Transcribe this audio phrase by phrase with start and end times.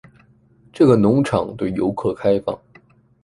[0.73, 2.59] 这个农场对游客开放。